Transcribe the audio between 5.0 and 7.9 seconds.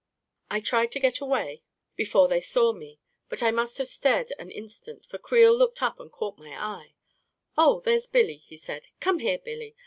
for Creel looked up and caught my eye." Oh,